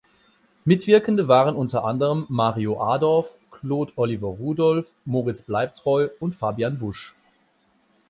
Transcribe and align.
Mitwirkende 0.65 1.27
waren 1.27 1.55
unter 1.55 1.83
anderem 1.83 2.25
Mario 2.27 2.81
Adorf, 2.81 3.37
Claude-Oliver 3.51 4.29
Rudolph, 4.29 4.95
Moritz 5.05 5.43
Bleibtreu 5.43 6.07
und 6.19 6.33
Fabian 6.33 6.79
Busch. 6.79 7.13